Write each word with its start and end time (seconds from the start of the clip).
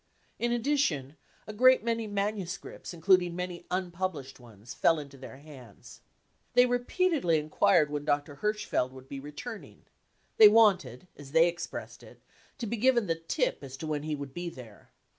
In 0.39 0.51
addition, 0.51 1.15
a 1.45 1.53
great 1.53 1.83
many 1.83 2.07
manuscripts, 2.07 2.91
including 2.91 3.35
many 3.35 3.67
unpublished 3.69 4.39
ones, 4.39 4.73
fell 4.73 4.97
into 4.97 5.15
their 5.15 5.37
hands." 5.37 6.01
They 6.55 6.65
repeatedly 6.65 7.37
enquired 7.37 7.91
when 7.91 8.03
Dr. 8.03 8.37
Hirschfeld 8.37 8.93
would 8.93 9.07
be 9.07 9.19
returning; 9.19 9.83
they 10.37 10.47
wanted, 10.47 11.07
as 11.15 11.33
they 11.33 11.47
expressed 11.47 12.01
it, 12.01 12.19
to 12.57 12.65
be 12.65 12.77
given 12.77 13.05
the 13.05 13.13
tip 13.13 13.59
as 13.63 13.77
to 13.77 13.85
when 13.85 14.01
he 14.01 14.15
would 14.15 14.33
be 14.33 14.49
there. 14.49 14.89